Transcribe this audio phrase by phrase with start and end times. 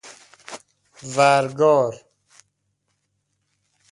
[1.15, 2.01] ورگار